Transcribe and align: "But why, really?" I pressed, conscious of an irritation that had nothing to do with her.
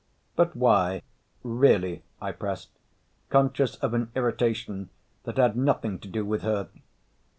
"But 0.35 0.55
why, 0.55 1.03
really?" 1.43 2.01
I 2.19 2.31
pressed, 2.31 2.69
conscious 3.29 3.75
of 3.75 3.93
an 3.93 4.09
irritation 4.15 4.89
that 5.25 5.37
had 5.37 5.55
nothing 5.55 5.99
to 5.99 6.07
do 6.07 6.25
with 6.25 6.41
her. 6.41 6.69